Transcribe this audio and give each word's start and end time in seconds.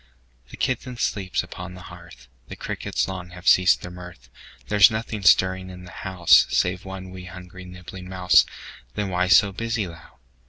The 0.49 0.57
kitten 0.57 0.97
sleeps 0.97 1.43
upon 1.43 1.75
the 1.75 1.83
hearth, 1.83 2.27
The 2.47 2.55
crickets 2.55 3.07
long 3.07 3.29
have 3.37 3.47
ceased 3.47 3.83
their 3.83 3.91
mirth; 3.91 4.31
There's 4.67 4.89
nothing 4.89 5.21
stirring 5.21 5.69
in 5.69 5.83
the 5.83 5.91
house 5.91 6.47
Save 6.49 6.85
one 6.85 7.11
'wee', 7.11 7.25
hungry, 7.25 7.65
nibbling 7.65 8.09
mouse, 8.09 8.43
Then 8.95 9.09
why 9.09 9.27
so 9.27 9.51
busy 9.51 9.85
thou? 9.85 10.17